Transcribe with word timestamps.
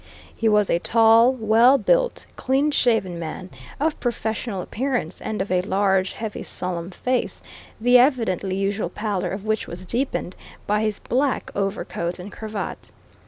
He 0.35 0.49
was 0.49 0.71
a 0.71 0.79
tall, 0.79 1.31
well 1.31 1.77
built, 1.77 2.25
clean 2.35 2.71
shaven 2.71 3.19
man, 3.19 3.51
of 3.79 3.99
professional 3.99 4.63
appearance 4.63 5.21
and 5.21 5.43
of 5.43 5.51
a 5.51 5.61
large, 5.61 6.13
heavy, 6.13 6.41
solemn 6.41 6.89
face 6.89 7.43
the 7.79 7.99
evidently 7.99 8.55
usual 8.55 8.89
pallor 8.89 9.29
of 9.29 9.45
which 9.45 9.67
was 9.67 9.85
deepened 9.85 10.35
by 10.65 10.81
his 10.81 10.97
black 10.97 11.51
overcoat 11.53 12.17
and 12.17 12.31
cravat. 12.31 12.89